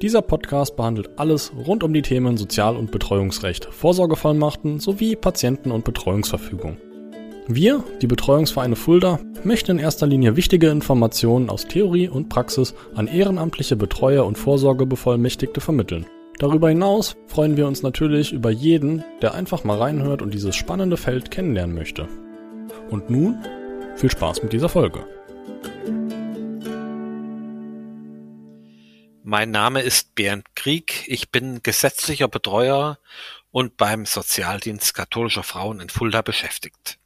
[0.00, 5.84] Dieser Podcast behandelt alles rund um die Themen Sozial- und Betreuungsrecht, Vorsorgevollmachten sowie Patienten- und
[5.84, 6.76] Betreuungsverfügung.
[7.48, 13.08] Wir, die Betreuungsvereine Fulda, möchten in erster Linie wichtige Informationen aus Theorie und Praxis an
[13.08, 16.06] ehrenamtliche Betreuer und Vorsorgebevollmächtigte vermitteln.
[16.38, 20.96] Darüber hinaus freuen wir uns natürlich über jeden, der einfach mal reinhört und dieses spannende
[20.96, 22.06] Feld kennenlernen möchte.
[22.88, 23.38] Und nun
[23.96, 25.00] viel Spaß mit dieser Folge.
[29.30, 31.04] Mein Name ist Bernd Krieg.
[31.06, 32.98] Ich bin gesetzlicher Betreuer
[33.50, 36.98] und beim Sozialdienst katholischer Frauen in Fulda beschäftigt.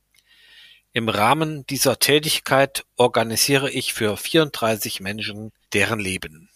[0.92, 6.48] Im Rahmen dieser Tätigkeit organisiere ich für 34 Menschen deren Leben.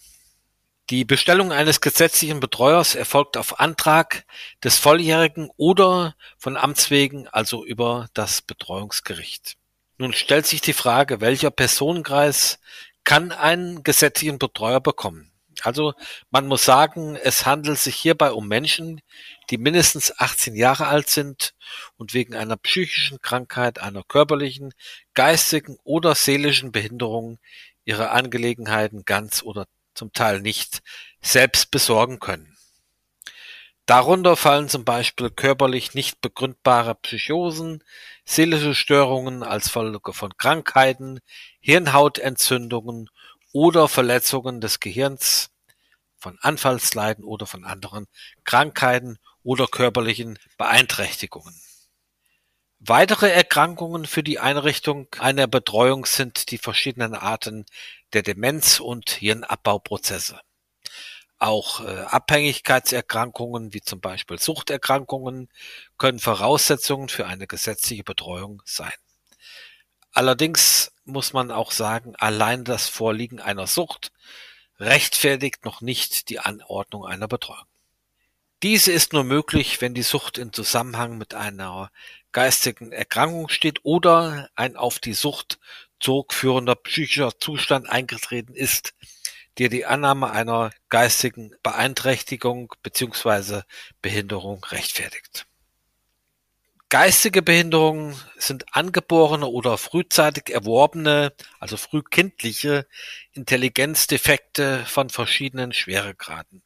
[0.89, 4.25] Die Bestellung eines gesetzlichen Betreuers erfolgt auf Antrag
[4.63, 9.57] des Volljährigen oder von Amts wegen, also über das Betreuungsgericht.
[9.99, 12.61] Nun stellt sich die Frage, welcher Personenkreis
[13.03, 15.33] kann einen gesetzlichen Betreuer bekommen?
[15.65, 15.95] Also
[16.31, 19.01] man muss sagen, es handelt sich hierbei um Menschen,
[19.51, 21.55] die mindestens 18 Jahre alt sind
[21.97, 24.75] und wegen einer psychischen Krankheit, einer körperlichen,
[25.15, 27.39] geistigen oder seelischen Behinderung
[27.85, 30.83] ihre Angelegenheiten ganz oder zum Teil nicht
[31.23, 32.57] selbst besorgen können.
[33.87, 37.85] Darunter fallen zum Beispiel körperlich nicht begründbare Psychosen,
[38.25, 41.21] seelische Störungen als Folge von Krankheiten,
[41.61, 43.09] Hirnhautentzündungen
[43.57, 45.49] oder Verletzungen des Gehirns,
[46.19, 48.07] von Anfallsleiden oder von anderen
[48.45, 51.59] Krankheiten oder körperlichen Beeinträchtigungen.
[52.81, 57.65] Weitere Erkrankungen für die Einrichtung einer Betreuung sind die verschiedenen Arten
[58.13, 60.39] der Demenz- und Hirnabbauprozesse.
[61.39, 65.49] Auch äh, Abhängigkeitserkrankungen wie zum Beispiel Suchterkrankungen
[65.97, 68.93] können Voraussetzungen für eine gesetzliche Betreuung sein.
[70.13, 74.13] Allerdings muss man auch sagen, allein das Vorliegen einer Sucht
[74.79, 77.65] rechtfertigt noch nicht die Anordnung einer Betreuung.
[78.63, 81.91] Diese ist nur möglich, wenn die Sucht in Zusammenhang mit einer
[82.33, 85.59] geistigen Erkrankung steht oder ein auf die Sucht
[86.01, 88.95] zurückführender psychischer Zustand eingetreten ist,
[89.59, 93.63] der die Annahme einer geistigen Beeinträchtigung bzw.
[94.03, 95.47] Behinderung rechtfertigt.
[96.89, 102.87] Geistige Behinderungen sind angeborene oder frühzeitig erworbene, also frühkindliche
[103.33, 106.63] Intelligenzdefekte von verschiedenen Schweregraden.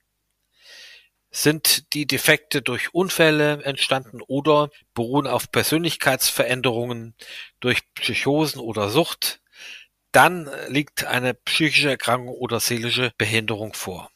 [1.30, 7.14] Sind die Defekte durch Unfälle entstanden oder beruhen auf Persönlichkeitsveränderungen
[7.60, 9.40] durch Psychosen oder Sucht,
[10.12, 14.10] dann liegt eine psychische Erkrankung oder seelische Behinderung vor.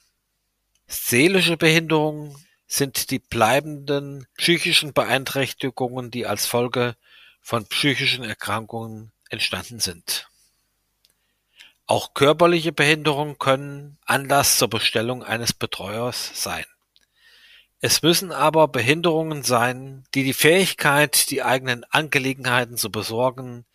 [0.86, 2.36] Seelische Behinderungen
[2.76, 6.96] sind die bleibenden psychischen Beeinträchtigungen, die als Folge
[7.40, 10.28] von psychischen Erkrankungen entstanden sind.
[11.86, 16.64] Auch körperliche Behinderungen können Anlass zur Bestellung eines Betreuers sein.
[17.80, 23.66] Es müssen aber Behinderungen sein, die die Fähigkeit, die eigenen Angelegenheiten zu besorgen,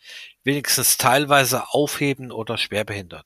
[0.42, 3.22] wenigstens teilweise aufheben oder schwer behindern.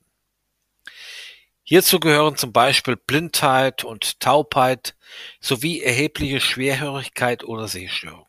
[1.67, 4.97] Hierzu gehören zum Beispiel Blindheit und Taubheit
[5.41, 8.29] sowie erhebliche Schwerhörigkeit oder Sehstörung.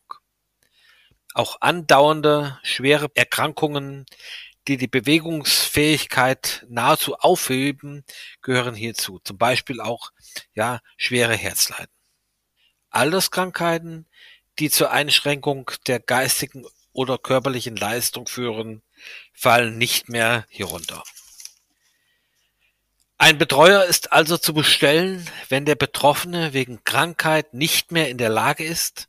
[1.34, 4.06] Auch andauernde schwere Erkrankungen,
[4.70, 8.06] die die Bewegungsfähigkeit nahezu aufheben,
[8.42, 10.12] gehören hierzu, zum Beispiel auch
[10.54, 11.94] ja schwere Herzleiden.
[12.90, 14.08] Alterskrankheiten,
[14.60, 18.82] die zur Einschränkung der geistigen oder körperlichen Leistung führen,
[19.34, 21.04] fallen nicht mehr hierunter.
[23.18, 28.28] Ein Betreuer ist also zu bestellen, wenn der Betroffene wegen Krankheit nicht mehr in der
[28.28, 29.08] Lage ist,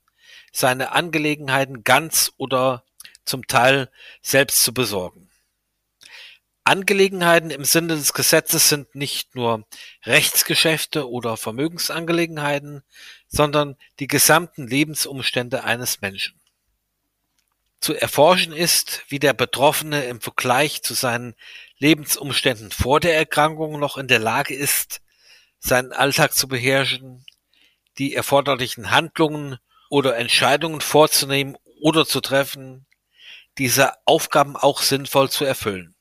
[0.53, 2.84] seine Angelegenheiten ganz oder
[3.25, 3.91] zum Teil
[4.22, 5.28] selbst zu besorgen.
[6.62, 9.67] Angelegenheiten im Sinne des Gesetzes sind nicht nur
[10.05, 12.83] Rechtsgeschäfte oder Vermögensangelegenheiten,
[13.27, 16.41] sondern die gesamten Lebensumstände eines Menschen.
[17.81, 21.34] Zu erforschen ist, wie der Betroffene im Vergleich zu seinen
[21.78, 25.02] Lebensumständen vor der Erkrankung noch in der Lage ist,
[25.58, 27.26] seinen Alltag zu beherrschen,
[27.99, 29.58] die erforderlichen Handlungen
[29.90, 32.87] oder Entscheidungen vorzunehmen oder zu treffen,
[33.58, 35.94] diese Aufgaben auch sinnvoll zu erfüllen.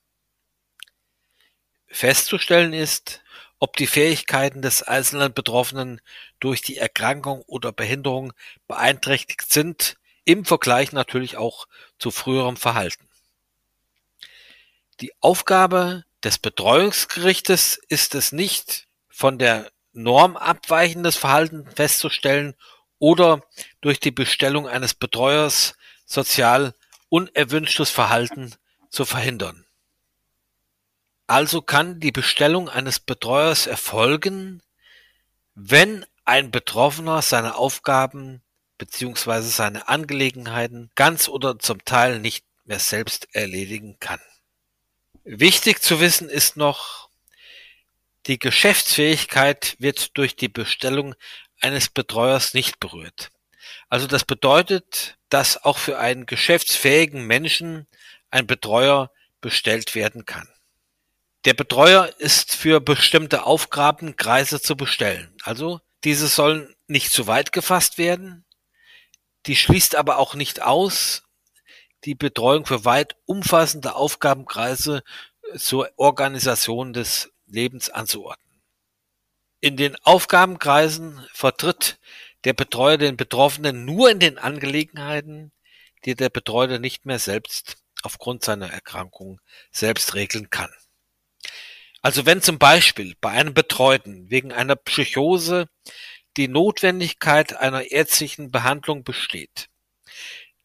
[1.87, 3.21] Festzustellen ist,
[3.59, 6.01] ob die Fähigkeiten des einzelnen Betroffenen
[6.39, 8.33] durch die Erkrankung oder Behinderung
[8.67, 9.95] beeinträchtigt sind,
[10.25, 11.67] im Vergleich natürlich auch
[11.97, 13.07] zu früherem Verhalten.
[15.01, 22.55] Die Aufgabe des Betreuungsgerichtes ist es nicht, von der Norm abweichendes Verhalten festzustellen
[22.99, 23.41] oder
[23.81, 25.75] durch die Bestellung eines Betreuers
[26.05, 26.73] sozial
[27.09, 28.53] unerwünschtes Verhalten
[28.89, 29.65] zu verhindern.
[31.27, 34.61] Also kann die Bestellung eines Betreuers erfolgen,
[35.55, 38.41] wenn ein Betroffener seine Aufgaben
[38.77, 44.19] beziehungsweise seine Angelegenheiten ganz oder zum Teil nicht mehr selbst erledigen kann.
[45.23, 47.09] Wichtig zu wissen ist noch,
[48.27, 51.15] die Geschäftsfähigkeit wird durch die Bestellung
[51.61, 53.29] eines Betreuers nicht berührt.
[53.89, 57.87] Also das bedeutet, dass auch für einen geschäftsfähigen Menschen
[58.31, 59.11] ein Betreuer
[59.41, 60.47] bestellt werden kann.
[61.45, 65.35] Der Betreuer ist für bestimmte Aufgabenkreise zu bestellen.
[65.43, 68.45] Also diese sollen nicht zu weit gefasst werden.
[69.47, 71.23] Die schließt aber auch nicht aus,
[72.03, 75.03] die Betreuung für weit umfassende Aufgabenkreise
[75.57, 78.61] zur Organisation des Lebens anzuordnen.
[79.61, 81.99] In den Aufgabenkreisen vertritt
[82.43, 85.51] der Betreuer den Betroffenen nur in den Angelegenheiten,
[86.05, 90.71] die der Betreuer nicht mehr selbst aufgrund seiner Erkrankung selbst regeln kann.
[92.01, 95.67] Also wenn zum Beispiel bei einem Betreuten wegen einer Psychose
[96.37, 99.69] die Notwendigkeit einer ärztlichen Behandlung besteht,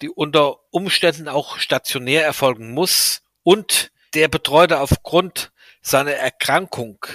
[0.02, 5.52] die unter Umständen auch stationär erfolgen muss und der Betreute aufgrund
[5.82, 7.06] seiner Erkrankung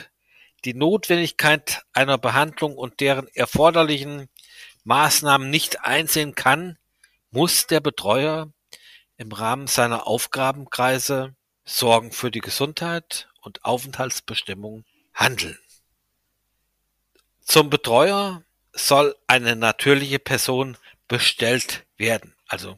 [0.64, 4.30] die Notwendigkeit einer Behandlung und deren erforderlichen
[4.84, 6.78] Maßnahmen nicht einsehen kann,
[7.32, 8.52] muss der Betreuer
[9.18, 11.36] im Rahmen seiner Aufgabenkreise
[11.66, 15.58] Sorgen für die Gesundheit und Aufenthaltsbestimmung handeln.
[17.46, 18.44] Zum Betreuer
[18.74, 20.78] soll eine natürliche Person
[21.08, 22.36] bestellt werden.
[22.48, 22.78] Also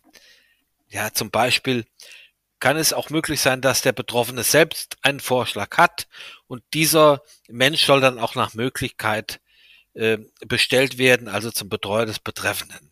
[0.89, 1.85] ja, zum Beispiel
[2.59, 6.07] kann es auch möglich sein, dass der Betroffene selbst einen Vorschlag hat
[6.47, 9.39] und dieser Mensch soll dann auch nach Möglichkeit
[9.93, 12.91] äh, bestellt werden, also zum Betreuer des Betreffenden.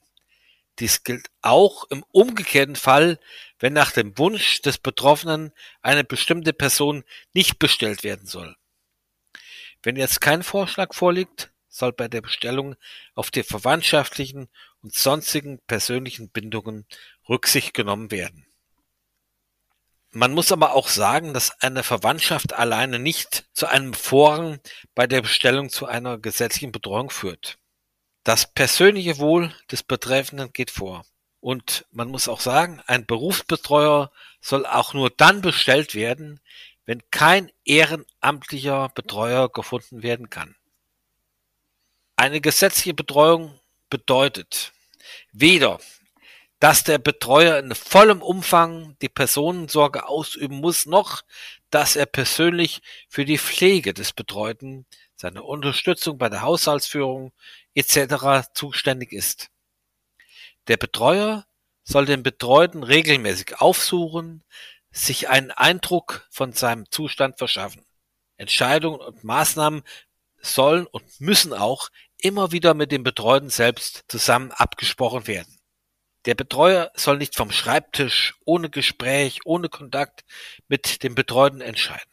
[0.79, 3.19] Dies gilt auch im umgekehrten Fall,
[3.59, 5.51] wenn nach dem Wunsch des Betroffenen
[5.81, 8.55] eine bestimmte Person nicht bestellt werden soll.
[9.83, 12.75] Wenn jetzt kein Vorschlag vorliegt, soll bei der Bestellung
[13.13, 14.47] auf die verwandtschaftlichen
[14.81, 16.85] und sonstigen persönlichen Bindungen
[17.27, 18.45] Rücksicht genommen werden.
[20.11, 24.61] Man muss aber auch sagen, dass eine Verwandtschaft alleine nicht zu einem Vorrang
[24.93, 27.57] bei der Bestellung zu einer gesetzlichen Betreuung führt.
[28.23, 31.05] Das persönliche Wohl des Betreffenden geht vor.
[31.41, 36.39] Und man muss auch sagen, ein Berufsbetreuer soll auch nur dann bestellt werden,
[36.85, 40.55] wenn kein ehrenamtlicher Betreuer gefunden werden kann.
[42.17, 43.59] Eine gesetzliche Betreuung
[43.89, 44.71] bedeutet
[45.33, 45.79] weder,
[46.59, 51.23] dass der Betreuer in vollem Umfang die Personensorge ausüben muss, noch
[51.69, 54.85] dass er persönlich für die Pflege des Betreuten,
[55.17, 57.33] seine Unterstützung bei der Haushaltsführung
[57.73, 58.47] etc.
[58.53, 59.49] zuständig ist.
[60.67, 61.45] Der Betreuer
[61.83, 64.43] soll den Betreuten regelmäßig aufsuchen,
[64.91, 67.85] sich einen Eindruck von seinem Zustand verschaffen.
[68.37, 69.83] Entscheidungen und Maßnahmen
[70.41, 71.89] sollen und müssen auch
[72.25, 75.59] immer wieder mit dem Betreuten selbst zusammen abgesprochen werden.
[76.25, 80.25] Der Betreuer soll nicht vom Schreibtisch, ohne Gespräch, ohne Kontakt
[80.67, 82.09] mit dem Betreuten entscheiden.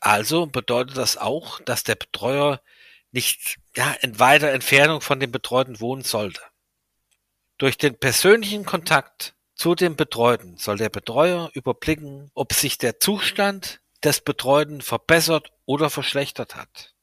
[0.00, 2.62] Also bedeutet das auch, dass der Betreuer
[3.12, 6.40] nicht ja, in weiter Entfernung von dem Betreuten wohnen sollte.
[7.58, 13.82] Durch den persönlichen Kontakt zu dem Betreuten soll der Betreuer überblicken, ob sich der Zustand
[14.02, 16.95] des Betreuten verbessert oder verschlechtert hat.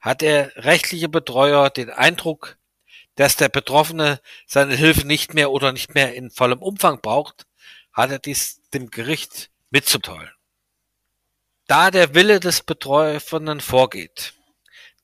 [0.00, 2.58] Hat der rechtliche Betreuer den Eindruck,
[3.16, 7.46] dass der Betroffene seine Hilfe nicht mehr oder nicht mehr in vollem Umfang braucht,
[7.92, 10.30] hat er dies dem Gericht mitzuteilen.
[11.66, 14.34] Da der Wille des Betreffenden vorgeht,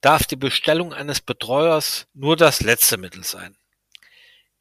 [0.01, 3.57] darf die Bestellung eines Betreuers nur das letzte Mittel sein.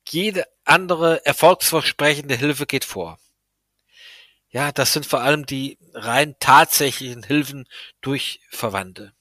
[0.07, 3.19] Jede andere erfolgsversprechende Hilfe geht vor.
[4.49, 7.67] Ja, das sind vor allem die rein tatsächlichen Hilfen
[8.01, 9.13] durch Verwandte,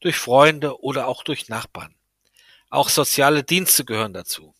[0.00, 1.94] durch Freunde oder auch durch Nachbarn.
[2.70, 4.54] Auch soziale Dienste gehören dazu.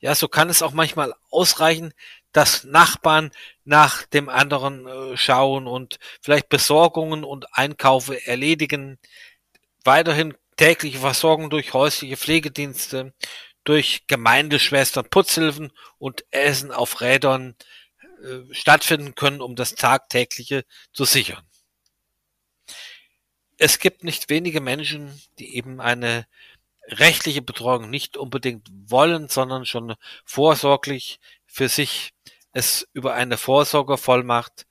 [0.00, 1.94] Ja, so kann es auch manchmal ausreichen,
[2.32, 3.30] dass Nachbarn
[3.64, 8.98] nach dem anderen äh, schauen und vielleicht Besorgungen und Einkaufe erledigen.
[9.84, 13.12] Weiterhin tägliche Versorgung durch häusliche Pflegedienste,
[13.64, 17.54] durch Gemeindeschwestern, Putzhilfen und Essen auf Rädern
[18.24, 21.42] äh, stattfinden können, um das Tagtägliche zu sichern.
[23.64, 26.26] Es gibt nicht wenige Menschen, die eben eine
[26.88, 32.12] rechtliche Betreuung nicht unbedingt wollen, sondern schon vorsorglich für sich
[32.52, 34.66] es über eine Vorsorgevollmacht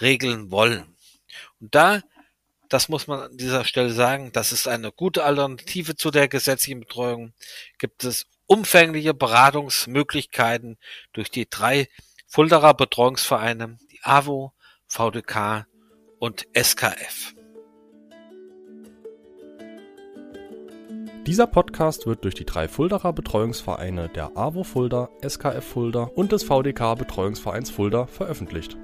[0.00, 0.96] regeln wollen.
[1.60, 2.02] Und da
[2.68, 4.32] das muss man an dieser Stelle sagen.
[4.32, 7.34] Das ist eine gute Alternative zu der gesetzlichen Betreuung.
[7.78, 10.78] Gibt es umfängliche Beratungsmöglichkeiten
[11.12, 11.88] durch die drei
[12.26, 14.52] Fulderer Betreuungsvereine, die AWO,
[14.88, 15.68] VDK
[16.18, 17.34] und SKF.
[21.26, 26.42] Dieser Podcast wird durch die drei Fuldaer Betreuungsvereine der AWO Fulda, SKF Fulda und des
[26.42, 28.76] VDK Betreuungsvereins Fulda veröffentlicht.